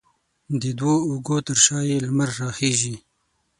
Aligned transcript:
د 0.61 0.63
دوو 0.77 0.95
اوږو 1.07 1.37
تر 1.47 1.57
شا 1.65 1.79
یې 1.89 1.97
لمر 2.05 2.29
راخیژي 2.41 2.95